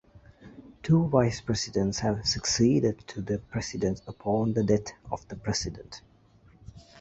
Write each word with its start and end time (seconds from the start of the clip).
Two 0.81 1.05
vice 1.09 1.41
presidents 1.41 1.99
have 1.99 2.25
succeeded 2.25 3.07
to 3.09 3.21
the 3.21 3.37
president 3.37 4.01
upon 4.07 4.53
the 4.53 4.63
death 4.63 4.93
of 5.11 5.27
the 5.27 5.35
president. 5.35 6.01